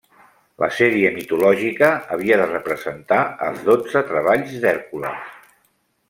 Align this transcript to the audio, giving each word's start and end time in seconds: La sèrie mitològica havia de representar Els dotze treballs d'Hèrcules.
La 0.61 0.67
sèrie 0.77 1.09
mitològica 1.17 1.89
havia 2.15 2.39
de 2.41 2.47
representar 2.51 3.19
Els 3.49 3.61
dotze 3.71 4.03
treballs 4.13 4.57
d'Hèrcules. 4.65 5.33